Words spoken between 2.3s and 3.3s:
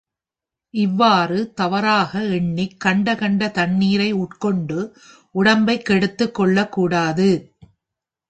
எண்ணிக் கண்ட